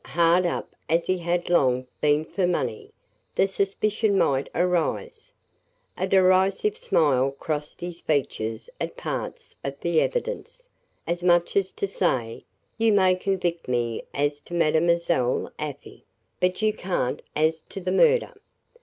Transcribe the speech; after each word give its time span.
Hard 0.03 0.47
up 0.47 0.75
as 0.89 1.05
he 1.05 1.19
had 1.19 1.47
long 1.47 1.85
been 2.01 2.25
for 2.25 2.47
money, 2.47 2.91
the 3.35 3.45
suspicion 3.45 4.17
might 4.17 4.49
arise. 4.55 5.31
A 5.95 6.07
derisive 6.07 6.75
smile 6.75 7.29
crossed 7.29 7.81
his 7.81 8.01
features 8.01 8.67
at 8.79 8.97
parts 8.97 9.57
of 9.63 9.79
the 9.81 10.01
evidence, 10.01 10.67
as 11.05 11.21
much 11.21 11.55
as 11.55 11.71
to 11.73 11.85
say, 11.87 12.45
"You 12.79 12.93
may 12.93 13.13
convict 13.13 13.67
me 13.67 14.01
as 14.11 14.39
to 14.39 14.55
Mademoiselle 14.55 15.51
Afy, 15.59 16.03
but 16.39 16.63
you 16.63 16.73
can't 16.73 17.21
as 17.35 17.61
to 17.69 17.79
the 17.79 17.91
murder." 17.91 18.33